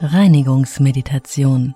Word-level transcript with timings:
Reinigungsmeditation. 0.00 1.74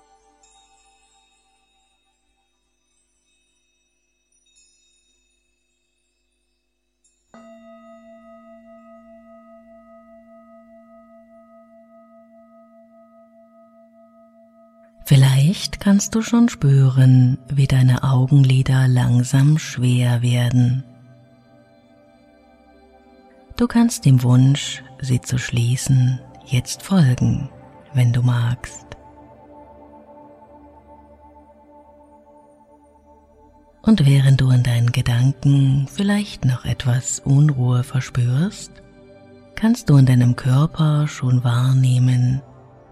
Vielleicht 15.03 15.79
kannst 15.79 16.13
du 16.13 16.21
schon 16.21 16.47
spüren, 16.47 17.39
wie 17.49 17.65
deine 17.65 18.03
Augenlider 18.03 18.87
langsam 18.87 19.57
schwer 19.57 20.21
werden. 20.21 20.83
Du 23.57 23.67
kannst 23.67 24.05
dem 24.05 24.21
Wunsch, 24.21 24.83
sie 25.01 25.19
zu 25.19 25.39
schließen, 25.39 26.19
jetzt 26.45 26.83
folgen, 26.83 27.49
wenn 27.93 28.13
du 28.13 28.21
magst. 28.21 28.85
Und 33.83 34.05
während 34.05 34.39
du 34.39 34.51
in 34.51 34.63
deinen 34.63 34.91
Gedanken 34.91 35.87
vielleicht 35.91 36.45
noch 36.45 36.65
etwas 36.65 37.19
Unruhe 37.19 37.83
verspürst, 37.83 38.71
kannst 39.55 39.89
du 39.89 39.97
in 39.97 40.05
deinem 40.05 40.35
Körper 40.35 41.07
schon 41.07 41.43
wahrnehmen, 41.43 42.41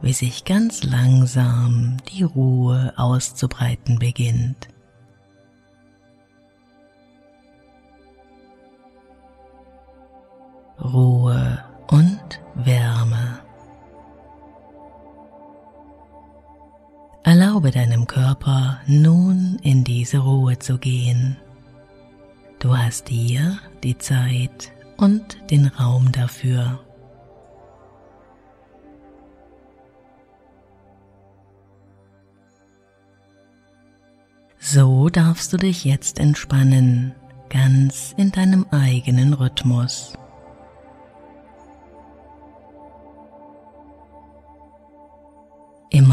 wie 0.02 0.13
sich 0.13 0.45
ganz 0.45 0.84
langsam 0.84 1.98
die 2.12 2.23
Ruhe 2.23 2.93
auszubreiten 2.95 3.99
beginnt. 3.99 4.68
Ruhe 10.81 11.63
und 11.88 12.41
Wärme. 12.55 13.40
Erlaube 17.59 17.72
deinem 17.72 18.08
Körper 18.08 18.79
nun 18.88 19.60
in 19.63 19.84
diese 19.84 20.20
Ruhe 20.20 20.60
zu 20.60 20.77
gehen. 20.77 21.35
Du 22.60 22.77
hast 22.77 23.10
hier 23.10 23.60
die 23.84 23.98
Zeit 23.98 24.71
und 24.96 25.38
den 25.51 25.68
Raum 25.68 26.10
dafür. 26.13 26.79
So 34.57 35.10
darfst 35.10 35.51
du 35.51 35.57
dich 35.57 35.84
jetzt 35.84 36.18
entspannen, 36.18 37.13
ganz 37.49 38.13
in 38.16 38.32
deinem 38.32 38.68
eigenen 38.71 39.34
Rhythmus. 39.34 40.13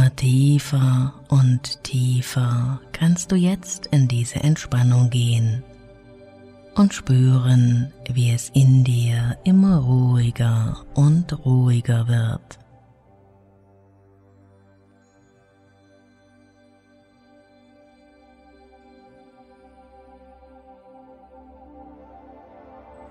Immer 0.06 0.14
tiefer 0.14 1.14
und 1.30 1.82
tiefer 1.82 2.80
kannst 2.92 3.32
du 3.32 3.34
jetzt 3.34 3.86
in 3.86 4.06
diese 4.06 4.36
Entspannung 4.36 5.10
gehen 5.10 5.64
und 6.76 6.94
spüren, 6.94 7.92
wie 8.12 8.30
es 8.30 8.50
in 8.50 8.84
dir 8.84 9.36
immer 9.42 9.78
ruhiger 9.78 10.84
und 10.94 11.44
ruhiger 11.44 12.06
wird. 12.06 12.60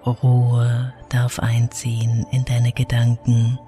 Ruhe 0.06 0.94
darf 1.10 1.40
einziehen 1.40 2.26
in 2.32 2.46
deine 2.46 2.72
Gedanken 2.72 3.60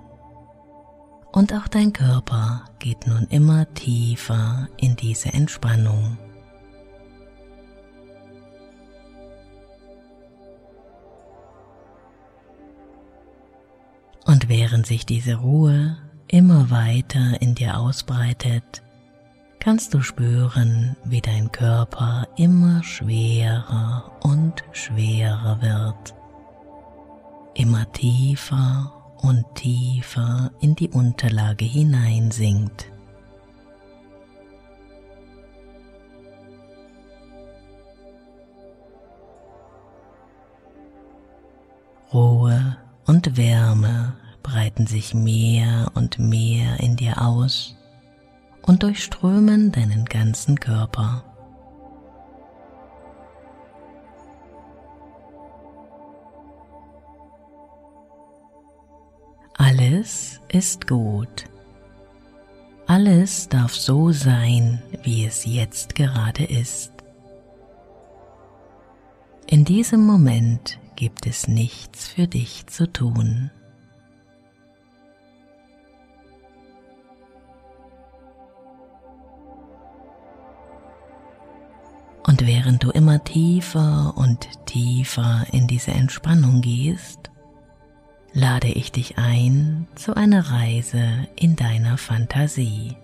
und 1.31 1.53
auch 1.53 1.67
dein 1.67 1.93
Körper 1.93 2.65
geht 2.79 3.07
nun 3.07 3.27
immer 3.29 3.71
tiefer 3.73 4.67
in 4.77 4.95
diese 4.95 5.33
Entspannung. 5.33 6.17
Und 14.25 14.49
während 14.49 14.85
sich 14.85 15.05
diese 15.05 15.35
Ruhe 15.35 15.97
immer 16.27 16.69
weiter 16.69 17.41
in 17.41 17.55
dir 17.55 17.77
ausbreitet, 17.77 18.83
kannst 19.59 19.93
du 19.93 20.01
spüren, 20.01 20.97
wie 21.05 21.21
dein 21.21 21.51
Körper 21.51 22.27
immer 22.35 22.83
schwerer 22.83 24.11
und 24.21 24.63
schwerer 24.73 25.61
wird 25.61 26.17
immer 27.57 27.91
tiefer 27.91 28.91
und 29.21 29.45
tiefer 29.55 30.51
in 30.59 30.75
die 30.75 30.89
Unterlage 30.89 31.65
hineinsinkt. 31.65 32.91
Ruhe 42.13 42.77
und 43.05 43.37
Wärme 43.37 44.13
breiten 44.41 44.87
sich 44.87 45.13
mehr 45.13 45.91
und 45.93 46.19
mehr 46.19 46.79
in 46.79 46.95
dir 46.95 47.21
aus 47.21 47.75
und 48.61 48.83
durchströmen 48.83 49.71
deinen 49.71 50.05
ganzen 50.05 50.59
Körper. 50.59 51.36
Alles 59.57 60.39
ist 60.49 60.87
gut. 60.87 61.45
Alles 62.85 63.49
darf 63.49 63.73
so 63.73 64.11
sein, 64.11 64.81
wie 65.03 65.25
es 65.25 65.45
jetzt 65.45 65.95
gerade 65.95 66.43
ist. 66.45 66.93
In 69.47 69.65
diesem 69.65 70.05
Moment 70.05 70.79
gibt 70.95 71.25
es 71.25 71.47
nichts 71.47 72.07
für 72.07 72.27
dich 72.27 72.67
zu 72.67 72.91
tun. 72.91 73.49
Und 82.25 82.45
während 82.45 82.83
du 82.83 82.91
immer 82.91 83.23
tiefer 83.23 84.13
und 84.17 84.65
tiefer 84.65 85.45
in 85.51 85.65
diese 85.65 85.91
Entspannung 85.91 86.61
gehst, 86.61 87.31
lade 88.33 88.67
ich 88.67 88.91
dich 88.91 89.17
ein 89.17 89.87
zu 89.95 90.15
einer 90.15 90.51
Reise 90.51 91.27
in 91.35 91.55
deiner 91.55 91.97
Fantasie. 91.97 92.95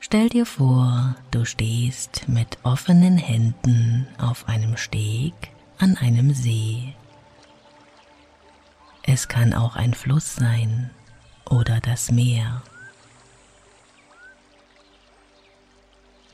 Stell 0.00 0.28
dir 0.28 0.46
vor, 0.46 1.16
du 1.32 1.44
stehst 1.44 2.28
mit 2.28 2.58
offenen 2.62 3.18
Händen 3.18 4.06
auf 4.18 4.48
einem 4.48 4.76
Steg 4.76 5.34
an 5.78 5.96
einem 5.96 6.32
See. 6.32 6.94
Es 9.02 9.26
kann 9.26 9.52
auch 9.52 9.74
ein 9.74 9.94
Fluss 9.94 10.36
sein 10.36 10.90
oder 11.50 11.80
das 11.80 12.12
Meer. 12.12 12.62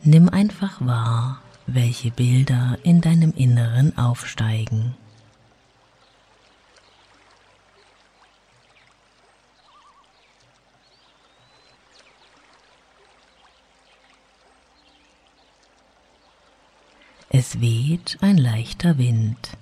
Nimm 0.04 0.28
einfach 0.28 0.84
wahr, 0.84 1.40
welche 1.68 2.10
Bilder 2.10 2.76
in 2.82 3.00
deinem 3.00 3.32
Inneren 3.34 3.96
aufsteigen. 3.96 4.96
Es 17.28 17.60
weht 17.60 18.18
ein 18.22 18.38
leichter 18.38 18.98
Wind. 18.98 19.56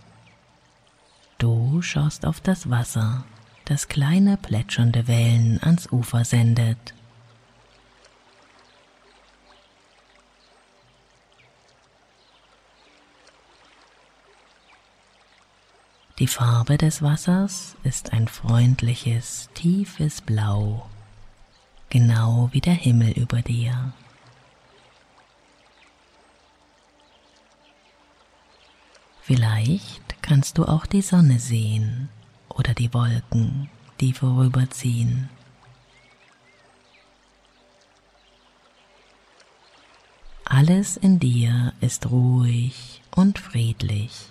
Du 1.37 1.83
schaust 1.83 2.25
auf 2.25 2.41
das 2.41 2.71
Wasser, 2.71 3.25
das 3.67 3.89
kleine 3.89 4.39
plätschernde 4.39 5.07
Wellen 5.07 5.63
ans 5.63 5.93
Ufer 5.93 6.25
sendet. 6.25 6.95
Die 16.21 16.27
Farbe 16.27 16.77
des 16.77 17.01
Wassers 17.01 17.77
ist 17.83 18.13
ein 18.13 18.29
freundliches, 18.29 19.49
tiefes 19.55 20.21
Blau, 20.21 20.87
genau 21.89 22.51
wie 22.53 22.61
der 22.61 22.75
Himmel 22.75 23.13
über 23.13 23.41
dir. 23.41 23.95
Vielleicht 29.23 30.23
kannst 30.23 30.59
du 30.59 30.67
auch 30.67 30.85
die 30.85 31.01
Sonne 31.01 31.39
sehen 31.39 32.11
oder 32.51 32.75
die 32.75 32.93
Wolken, 32.93 33.71
die 34.01 34.13
vorüberziehen. 34.13 35.31
Alles 40.45 40.99
in 40.99 41.19
dir 41.19 41.73
ist 41.81 42.11
ruhig 42.11 43.01
und 43.11 43.39
friedlich. 43.39 44.29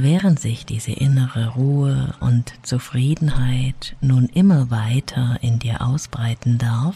Während 0.00 0.38
sich 0.38 0.64
diese 0.64 0.92
innere 0.92 1.54
Ruhe 1.54 2.14
und 2.20 2.52
Zufriedenheit 2.62 3.96
nun 4.00 4.26
immer 4.26 4.70
weiter 4.70 5.38
in 5.40 5.58
dir 5.58 5.82
ausbreiten 5.84 6.56
darf, 6.56 6.94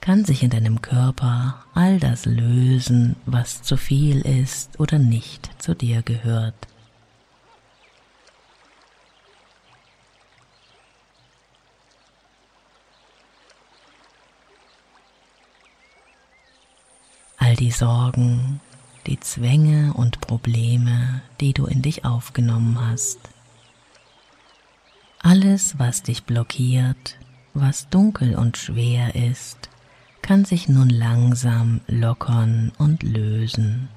kann 0.00 0.24
sich 0.24 0.42
in 0.42 0.48
deinem 0.48 0.80
Körper 0.80 1.62
all 1.74 2.00
das 2.00 2.24
lösen, 2.24 3.16
was 3.26 3.60
zu 3.60 3.76
viel 3.76 4.22
ist 4.22 4.80
oder 4.80 4.98
nicht 4.98 5.50
zu 5.60 5.74
dir 5.74 6.00
gehört. 6.00 6.54
All 17.36 17.56
die 17.56 17.70
Sorgen, 17.70 18.62
die 19.06 19.20
Zwänge 19.20 19.94
und 19.94 20.20
Probleme, 20.20 21.22
die 21.40 21.52
du 21.52 21.66
in 21.66 21.82
dich 21.82 22.04
aufgenommen 22.04 22.78
hast. 22.80 23.18
Alles, 25.20 25.78
was 25.78 26.02
dich 26.02 26.24
blockiert, 26.24 27.16
was 27.54 27.88
dunkel 27.88 28.34
und 28.34 28.56
schwer 28.56 29.14
ist, 29.14 29.68
kann 30.20 30.44
sich 30.44 30.68
nun 30.68 30.88
langsam 30.88 31.80
lockern 31.86 32.72
und 32.78 33.02
lösen. 33.02 33.88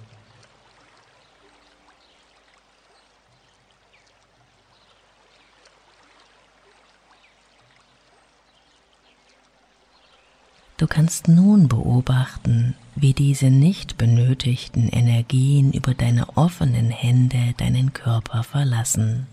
Du 10.85 10.89
kannst 10.93 11.27
nun 11.27 11.67
beobachten, 11.67 12.75
wie 12.95 13.15
diese 13.15 13.49
nicht 13.49 13.97
benötigten 13.97 14.87
Energien 14.87 15.73
über 15.73 15.95
deine 15.95 16.37
offenen 16.37 16.91
Hände 16.91 17.55
deinen 17.57 17.91
Körper 17.91 18.43
verlassen. 18.43 19.25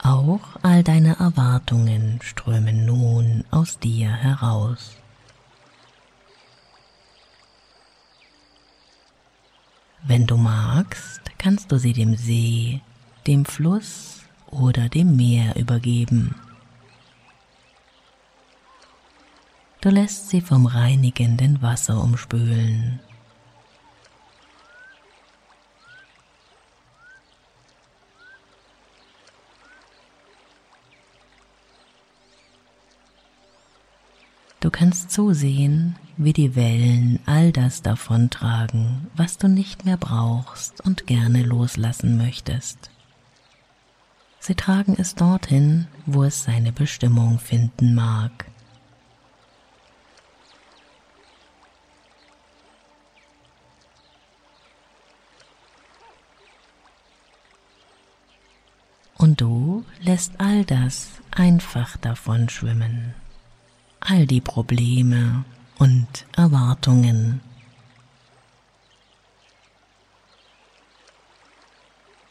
Auch 0.00 0.38
all 0.62 0.84
deine 0.84 1.18
Erwartungen 1.18 2.20
strömen 2.22 2.86
nun 2.86 3.42
aus 3.50 3.80
dir 3.80 4.12
heraus. 4.12 4.94
Wenn 10.04 10.28
du 10.28 10.36
magst, 10.36 11.22
kannst 11.36 11.72
du 11.72 11.80
sie 11.80 11.94
dem 11.94 12.14
See, 12.14 12.80
dem 13.26 13.44
Fluss 13.44 14.20
oder 14.52 14.88
dem 14.88 15.16
Meer 15.16 15.56
übergeben. 15.56 16.36
Du 19.80 19.90
lässt 19.90 20.30
sie 20.30 20.40
vom 20.40 20.66
reinigenden 20.66 21.62
Wasser 21.62 22.02
umspülen. 22.02 22.98
Du 34.58 34.70
kannst 34.70 35.12
zusehen, 35.12 35.94
wie 36.16 36.32
die 36.32 36.56
Wellen 36.56 37.20
all 37.26 37.52
das 37.52 37.80
davontragen, 37.80 39.06
was 39.14 39.38
du 39.38 39.46
nicht 39.46 39.84
mehr 39.84 39.96
brauchst 39.96 40.84
und 40.84 41.06
gerne 41.06 41.44
loslassen 41.44 42.16
möchtest. 42.16 42.90
Sie 44.40 44.56
tragen 44.56 44.96
es 44.98 45.14
dorthin, 45.14 45.86
wo 46.06 46.24
es 46.24 46.42
seine 46.42 46.72
Bestimmung 46.72 47.38
finden 47.38 47.94
mag. 47.94 48.46
Und 59.18 59.40
du 59.40 59.84
lässt 60.00 60.32
all 60.38 60.64
das 60.64 61.08
einfach 61.32 61.96
davon 61.96 62.48
schwimmen. 62.48 63.14
All 63.98 64.26
die 64.26 64.40
Probleme 64.40 65.44
und 65.76 66.24
Erwartungen. 66.36 67.40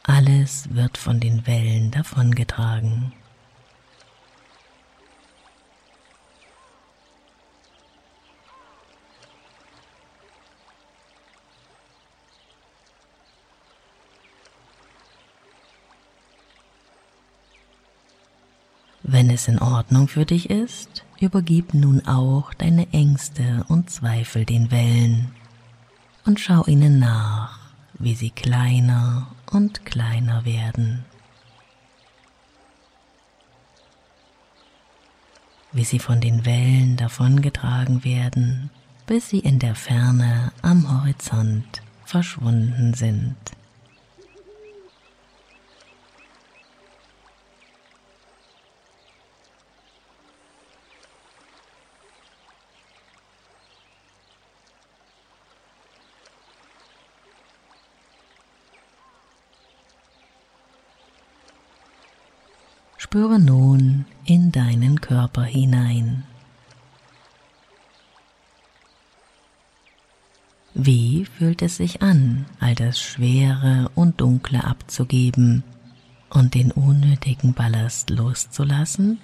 Alles 0.02 0.74
wird 0.74 0.96
von 0.96 1.20
den 1.20 1.46
Wellen 1.46 1.90
davongetragen. 1.90 3.12
Wenn 19.10 19.30
es 19.30 19.48
in 19.48 19.58
Ordnung 19.58 20.06
für 20.06 20.26
dich 20.26 20.50
ist, 20.50 21.02
übergib 21.18 21.72
nun 21.72 22.06
auch 22.06 22.52
deine 22.52 22.92
Ängste 22.92 23.64
und 23.68 23.88
Zweifel 23.88 24.44
den 24.44 24.70
Wellen 24.70 25.32
und 26.26 26.38
schau 26.38 26.66
ihnen 26.66 26.98
nach, 26.98 27.58
wie 27.94 28.14
sie 28.14 28.28
kleiner 28.28 29.28
und 29.50 29.86
kleiner 29.86 30.44
werden. 30.44 31.06
Wie 35.72 35.84
sie 35.84 36.00
von 36.00 36.20
den 36.20 36.44
Wellen 36.44 36.98
davongetragen 36.98 38.04
werden, 38.04 38.68
bis 39.06 39.30
sie 39.30 39.38
in 39.38 39.58
der 39.58 39.74
Ferne 39.74 40.52
am 40.60 41.00
Horizont 41.00 41.80
verschwunden 42.04 42.92
sind. 42.92 43.36
Spüre 63.08 63.38
nun 63.38 64.04
in 64.26 64.52
deinen 64.52 65.00
Körper 65.00 65.42
hinein. 65.42 66.24
Wie 70.74 71.24
fühlt 71.24 71.62
es 71.62 71.78
sich 71.78 72.02
an, 72.02 72.44
all 72.60 72.74
das 72.74 73.00
Schwere 73.00 73.90
und 73.94 74.20
Dunkle 74.20 74.62
abzugeben 74.62 75.64
und 76.28 76.52
den 76.52 76.70
unnötigen 76.70 77.54
Ballast 77.54 78.10
loszulassen? 78.10 79.18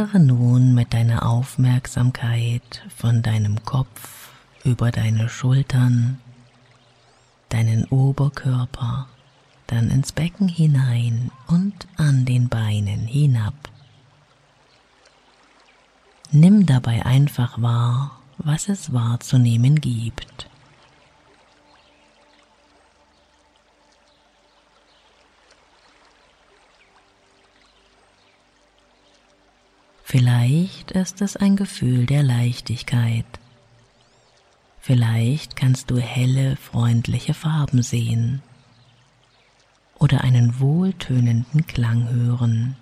Wandere 0.00 0.18
nun 0.18 0.74
mit 0.74 0.94
deiner 0.94 1.26
Aufmerksamkeit 1.26 2.82
von 2.96 3.20
deinem 3.20 3.62
Kopf 3.66 4.30
über 4.64 4.90
deine 4.90 5.28
Schultern, 5.28 6.18
deinen 7.50 7.84
Oberkörper, 7.84 9.08
dann 9.66 9.90
ins 9.90 10.12
Becken 10.12 10.48
hinein 10.48 11.30
und 11.48 11.86
an 11.98 12.24
den 12.24 12.48
Beinen 12.48 13.00
hinab. 13.00 13.52
Nimm 16.32 16.64
dabei 16.64 17.04
einfach 17.04 17.60
wahr, 17.60 18.18
was 18.38 18.70
es 18.70 18.94
wahrzunehmen 18.94 19.82
gibt. 19.82 20.48
Vielleicht 30.10 30.90
ist 30.90 31.22
es 31.22 31.36
ein 31.36 31.54
Gefühl 31.54 32.04
der 32.04 32.24
Leichtigkeit. 32.24 33.24
Vielleicht 34.80 35.54
kannst 35.54 35.88
du 35.88 35.98
helle, 35.98 36.56
freundliche 36.56 37.32
Farben 37.32 37.84
sehen 37.84 38.42
oder 40.00 40.24
einen 40.24 40.58
wohltönenden 40.58 41.64
Klang 41.68 42.08
hören. 42.08 42.74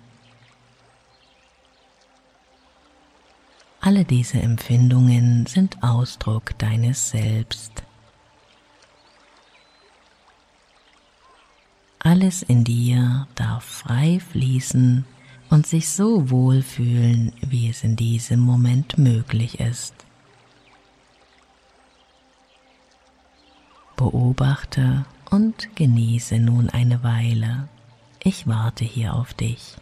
Alle 3.79 4.05
diese 4.05 4.41
Empfindungen 4.41 5.45
sind 5.45 5.83
Ausdruck 5.83 6.57
deines 6.57 7.11
Selbst. 7.11 7.83
Alles 11.99 12.41
in 12.41 12.63
dir 12.63 13.27
darf 13.35 13.65
frei 13.65 14.19
fließen 14.31 15.05
und 15.49 15.65
sich 15.65 15.89
so 15.89 16.29
wohlfühlen, 16.29 17.33
wie 17.41 17.69
es 17.69 17.83
in 17.83 17.95
diesem 17.95 18.39
Moment 18.39 18.97
möglich 18.97 19.59
ist. 19.59 19.93
Beobachte 23.95 25.05
und 25.29 25.75
genieße 25.75 26.39
nun 26.39 26.69
eine 26.69 27.03
Weile. 27.03 27.67
Ich 28.23 28.47
warte 28.47 28.85
hier 28.85 29.13
auf 29.13 29.33
dich. 29.33 29.75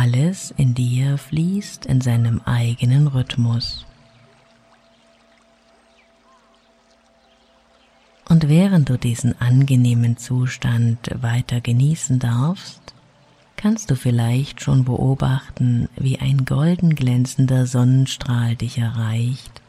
Alles 0.00 0.50
in 0.56 0.74
dir 0.74 1.18
fließt 1.18 1.84
in 1.84 2.00
seinem 2.00 2.40
eigenen 2.46 3.06
Rhythmus. 3.06 3.84
Und 8.26 8.48
während 8.48 8.88
du 8.88 8.96
diesen 8.96 9.38
angenehmen 9.42 10.16
Zustand 10.16 11.10
weiter 11.20 11.60
genießen 11.60 12.18
darfst, 12.18 12.80
kannst 13.56 13.90
du 13.90 13.94
vielleicht 13.94 14.62
schon 14.62 14.86
beobachten, 14.86 15.90
wie 15.96 16.18
ein 16.18 16.46
golden 16.46 16.94
glänzender 16.94 17.66
Sonnenstrahl 17.66 18.56
dich 18.56 18.78
erreicht 18.78 19.60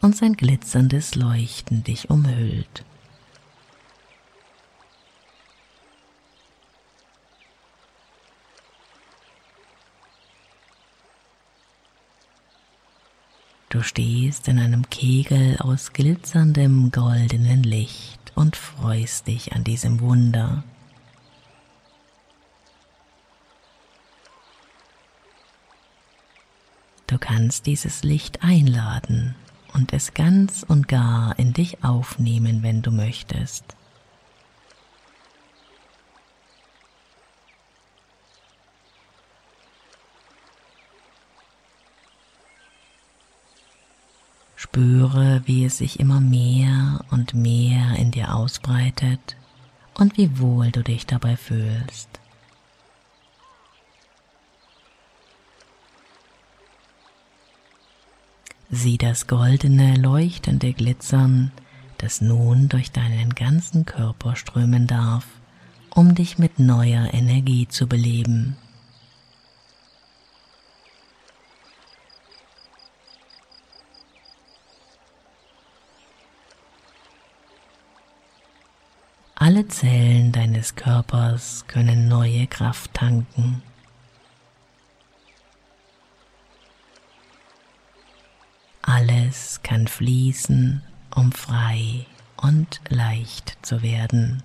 und 0.00 0.14
sein 0.14 0.34
glitzerndes 0.34 1.16
Leuchten 1.16 1.82
dich 1.82 2.08
umhüllt. 2.08 2.84
Du 13.70 13.82
stehst 13.82 14.48
in 14.48 14.58
einem 14.58 14.88
Kegel 14.88 15.58
aus 15.58 15.92
glitzerndem 15.92 16.90
goldenen 16.90 17.62
Licht 17.62 18.32
und 18.34 18.56
freust 18.56 19.26
dich 19.26 19.52
an 19.52 19.62
diesem 19.62 20.00
Wunder. 20.00 20.64
Du 27.06 27.18
kannst 27.18 27.66
dieses 27.66 28.04
Licht 28.04 28.42
einladen 28.42 29.34
und 29.74 29.92
es 29.92 30.14
ganz 30.14 30.64
und 30.66 30.88
gar 30.88 31.38
in 31.38 31.52
dich 31.52 31.84
aufnehmen, 31.84 32.62
wenn 32.62 32.80
du 32.80 32.90
möchtest. 32.90 33.77
Spüre, 45.08 45.42
wie 45.46 45.64
es 45.64 45.78
sich 45.78 46.00
immer 46.00 46.20
mehr 46.20 47.00
und 47.10 47.32
mehr 47.32 47.96
in 47.96 48.10
dir 48.10 48.34
ausbreitet 48.34 49.36
und 49.94 50.18
wie 50.18 50.38
wohl 50.38 50.70
du 50.70 50.82
dich 50.82 51.06
dabei 51.06 51.36
fühlst. 51.36 52.08
Sieh 58.70 58.98
das 58.98 59.26
goldene, 59.26 59.96
leuchtende 59.96 60.74
Glitzern, 60.74 61.52
das 61.96 62.20
nun 62.20 62.68
durch 62.68 62.92
deinen 62.92 63.34
ganzen 63.34 63.86
Körper 63.86 64.36
strömen 64.36 64.86
darf, 64.86 65.24
um 65.90 66.14
dich 66.14 66.38
mit 66.38 66.58
neuer 66.58 67.14
Energie 67.14 67.66
zu 67.66 67.86
beleben. 67.86 68.56
Alle 79.48 79.66
Zellen 79.66 80.30
deines 80.30 80.76
Körpers 80.76 81.64
können 81.68 82.06
neue 82.06 82.46
Kraft 82.48 82.92
tanken. 82.92 83.62
Alles 88.82 89.60
kann 89.62 89.88
fließen, 89.88 90.82
um 91.14 91.32
frei 91.32 92.04
und 92.36 92.82
leicht 92.90 93.56
zu 93.62 93.80
werden. 93.80 94.42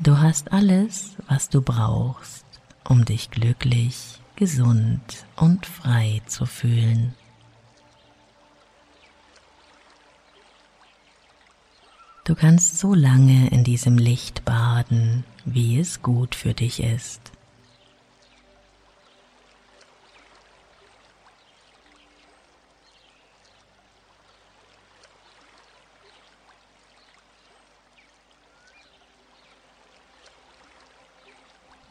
Du 0.00 0.18
hast 0.18 0.52
alles, 0.52 1.14
was 1.28 1.48
du 1.48 1.62
brauchst, 1.62 2.44
um 2.82 3.04
dich 3.04 3.30
glücklich, 3.30 4.20
gesund 4.34 5.26
und 5.36 5.64
frei 5.64 6.22
zu 6.26 6.44
fühlen. 6.44 7.14
Du 12.28 12.34
kannst 12.34 12.78
so 12.78 12.92
lange 12.92 13.48
in 13.48 13.64
diesem 13.64 13.96
Licht 13.96 14.44
baden, 14.44 15.24
wie 15.46 15.80
es 15.80 16.02
gut 16.02 16.34
für 16.34 16.52
dich 16.52 16.82
ist. 16.82 17.22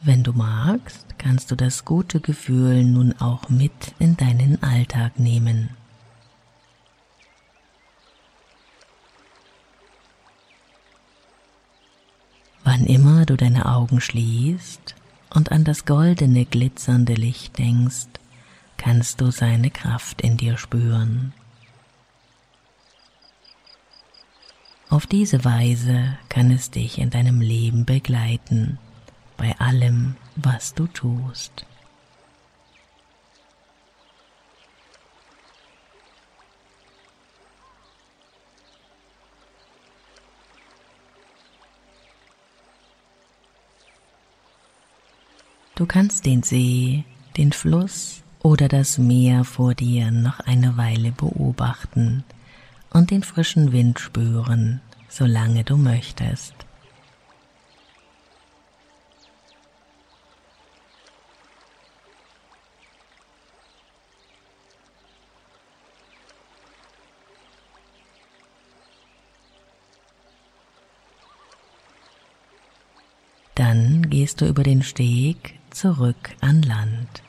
Wenn 0.02 0.22
du 0.22 0.32
magst, 0.32 1.18
kannst 1.18 1.50
du 1.50 1.56
das 1.56 1.84
gute 1.84 2.20
Gefühl 2.20 2.84
nun 2.84 3.12
auch 3.18 3.48
mit 3.48 3.72
in 3.98 4.16
deinen 4.16 4.62
Alltag 4.62 5.18
nehmen. 5.18 5.70
Wann 12.78 12.86
immer 12.86 13.26
du 13.26 13.36
deine 13.36 13.66
Augen 13.66 14.00
schließt 14.00 14.94
und 15.30 15.50
an 15.50 15.64
das 15.64 15.84
goldene 15.84 16.44
glitzernde 16.44 17.14
Licht 17.14 17.58
denkst, 17.58 18.06
kannst 18.76 19.20
du 19.20 19.32
seine 19.32 19.70
Kraft 19.70 20.20
in 20.20 20.36
dir 20.36 20.56
spüren. 20.56 21.32
Auf 24.88 25.08
diese 25.08 25.44
Weise 25.44 26.18
kann 26.28 26.52
es 26.52 26.70
dich 26.70 26.98
in 26.98 27.10
deinem 27.10 27.40
Leben 27.40 27.84
begleiten, 27.84 28.78
bei 29.36 29.58
allem, 29.58 30.14
was 30.36 30.72
du 30.74 30.86
tust. 30.86 31.66
Du 45.78 45.86
kannst 45.86 46.26
den 46.26 46.42
See, 46.42 47.04
den 47.36 47.52
Fluss 47.52 48.24
oder 48.42 48.66
das 48.66 48.98
Meer 48.98 49.44
vor 49.44 49.76
dir 49.76 50.10
noch 50.10 50.40
eine 50.40 50.76
Weile 50.76 51.12
beobachten 51.12 52.24
und 52.90 53.12
den 53.12 53.22
frischen 53.22 53.70
Wind 53.70 54.00
spüren, 54.00 54.80
solange 55.08 55.62
du 55.62 55.76
möchtest. 55.76 56.52
Gehst 74.28 74.42
du 74.42 74.46
über 74.46 74.62
den 74.62 74.82
Steg 74.82 75.58
zurück 75.70 76.36
an 76.42 76.60
Land. 76.60 77.22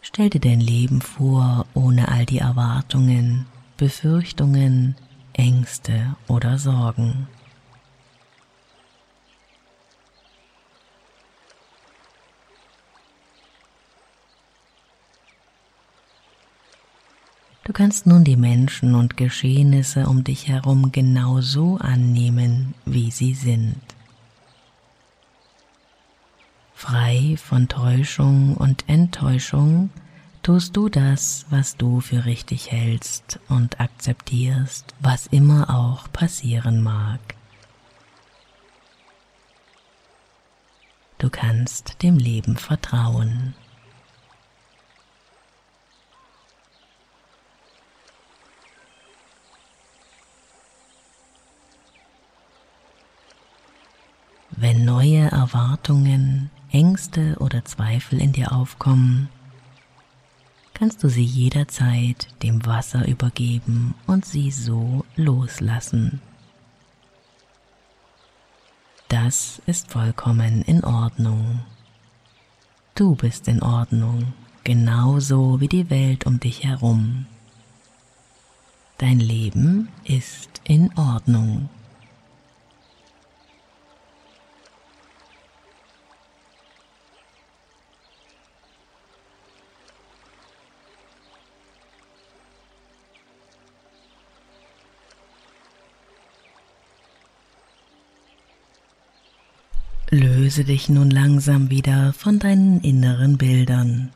Stell 0.00 0.30
dir 0.30 0.40
dein 0.40 0.60
Leben 0.60 1.02
vor 1.02 1.66
ohne 1.74 2.08
all 2.08 2.24
die 2.24 2.38
Erwartungen, 2.38 3.44
Befürchtungen, 3.76 4.96
Ängste 5.34 6.16
oder 6.28 6.56
Sorgen. 6.56 7.28
Kannst 17.76 18.06
nun 18.06 18.24
die 18.24 18.36
Menschen 18.36 18.94
und 18.94 19.16
Geschehnisse 19.16 20.06
um 20.06 20.24
dich 20.24 20.48
herum 20.48 20.90
genau 20.92 21.40
so 21.40 21.76
annehmen, 21.76 22.74
wie 22.84 23.10
sie 23.10 23.34
sind 23.34 23.76
frei 26.76 27.36
von 27.42 27.68
Täuschung 27.68 28.54
und 28.54 28.88
Enttäuschung, 28.88 29.90
tust 30.42 30.76
du 30.76 30.90
das, 30.90 31.46
was 31.48 31.76
du 31.76 32.00
für 32.00 32.26
richtig 32.26 32.70
hältst 32.70 33.40
und 33.48 33.80
akzeptierst, 33.80 34.94
was 35.00 35.26
immer 35.26 35.70
auch 35.74 36.12
passieren 36.12 36.82
mag. 36.82 37.18
Du 41.18 41.30
kannst 41.30 42.02
dem 42.02 42.18
Leben 42.18 42.58
vertrauen. 42.58 43.54
Wenn 54.50 54.84
neue 54.84 55.32
Erwartungen, 55.46 56.50
Ängste 56.72 57.36
oder 57.38 57.64
Zweifel 57.64 58.20
in 58.20 58.32
dir 58.32 58.50
aufkommen, 58.50 59.28
kannst 60.74 61.04
du 61.04 61.08
sie 61.08 61.22
jederzeit 61.22 62.26
dem 62.42 62.66
Wasser 62.66 63.06
übergeben 63.06 63.94
und 64.08 64.24
sie 64.24 64.50
so 64.50 65.04
loslassen. 65.14 66.20
Das 69.06 69.62
ist 69.66 69.92
vollkommen 69.92 70.62
in 70.62 70.82
Ordnung. 70.82 71.60
Du 72.96 73.14
bist 73.14 73.46
in 73.46 73.62
Ordnung, 73.62 74.32
genauso 74.64 75.60
wie 75.60 75.68
die 75.68 75.90
Welt 75.90 76.26
um 76.26 76.40
dich 76.40 76.64
herum. 76.64 77.26
Dein 78.98 79.20
Leben 79.20 79.90
ist 80.02 80.60
in 80.64 80.90
Ordnung. 80.98 81.68
Löse 100.10 100.62
dich 100.62 100.88
nun 100.88 101.10
langsam 101.10 101.68
wieder 101.68 102.12
von 102.12 102.38
deinen 102.38 102.80
inneren 102.80 103.38
Bildern. 103.38 104.12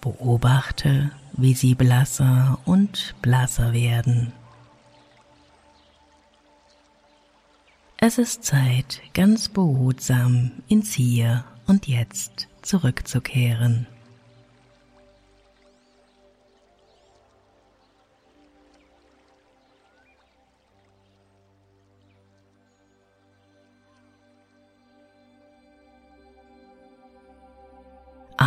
Beobachte, 0.00 1.12
wie 1.34 1.54
sie 1.54 1.76
blasser 1.76 2.58
und 2.64 3.14
blasser 3.22 3.72
werden. 3.72 4.32
Es 7.98 8.18
ist 8.18 8.42
Zeit, 8.42 9.00
ganz 9.14 9.48
behutsam 9.48 10.50
ins 10.68 10.92
Hier 10.92 11.44
und 11.66 11.86
Jetzt 11.86 12.48
zurückzukehren. 12.62 13.86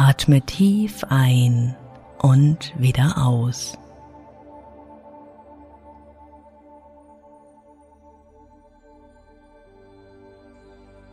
Atme 0.08 0.40
tief 0.40 1.04
ein 1.10 1.76
und 2.20 2.74
wieder 2.78 3.18
aus. 3.28 3.78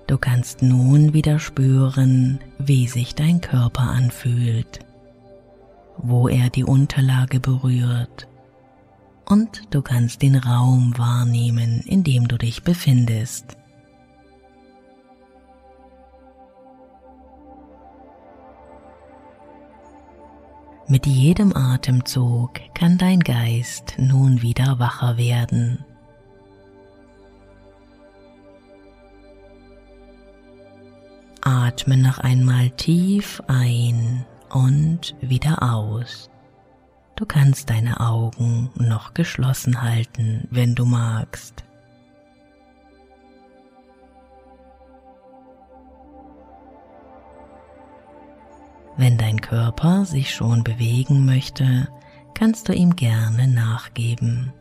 Du 0.06 0.16
kannst 0.16 0.62
nun 0.62 1.12
wieder 1.12 1.40
spüren, 1.40 2.38
wie 2.58 2.86
sich 2.86 3.16
dein 3.16 3.40
Körper 3.40 3.82
anfühlt, 3.82 4.78
wo 5.96 6.28
er 6.28 6.48
die 6.50 6.62
Unterlage 6.62 7.40
berührt 7.40 8.28
und 9.24 9.74
du 9.74 9.82
kannst 9.82 10.22
den 10.22 10.36
Raum 10.36 10.96
wahrnehmen, 10.96 11.80
in 11.80 12.04
dem 12.04 12.28
du 12.28 12.38
dich 12.38 12.62
befindest. 12.62 13.56
Mit 20.86 21.06
jedem 21.06 21.56
Atemzug 21.56 22.60
kann 22.74 22.98
dein 22.98 23.20
Geist 23.20 23.94
nun 23.96 24.42
wieder 24.42 24.78
wacher 24.78 25.16
werden. 25.16 25.82
Atme 31.40 31.96
noch 31.96 32.18
einmal 32.18 32.68
tief 32.70 33.42
ein 33.46 34.26
und 34.50 35.14
wieder 35.22 35.62
aus. 35.62 36.28
Du 37.16 37.24
kannst 37.24 37.70
deine 37.70 38.00
Augen 38.00 38.70
noch 38.74 39.14
geschlossen 39.14 39.80
halten, 39.80 40.46
wenn 40.50 40.74
du 40.74 40.84
magst. 40.84 41.63
Wenn 48.96 49.18
dein 49.18 49.40
Körper 49.40 50.04
sich 50.04 50.34
schon 50.34 50.62
bewegen 50.62 51.26
möchte, 51.26 51.88
kannst 52.34 52.68
du 52.68 52.72
ihm 52.72 52.94
gerne 52.94 53.48
nachgeben. 53.48 54.52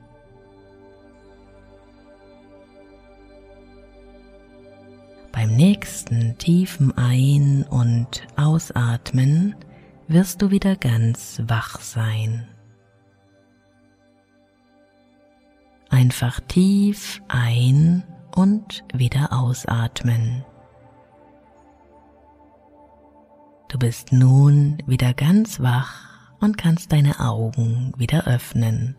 Beim 5.32 5.56
nächsten 5.56 6.38
tiefen 6.38 6.96
Ein- 6.98 7.64
und 7.64 8.28
Ausatmen 8.36 9.56
wirst 10.08 10.42
du 10.42 10.52
wieder 10.52 10.76
ganz 10.76 11.42
wach 11.48 11.80
sein. 11.80 12.48
Einfach 15.90 16.40
tief 16.40 17.22
ein- 17.28 18.04
und 18.36 18.84
wieder 18.94 19.34
ausatmen. 19.34 20.44
Du 23.74 23.80
bist 23.80 24.12
nun 24.12 24.78
wieder 24.86 25.16
ganz 25.16 25.60
wach 25.60 26.06
und 26.40 26.60
kannst 26.60 26.92
deine 26.92 27.20
Augen 27.20 27.92
wieder 27.98 28.28
öffnen. 28.28 28.96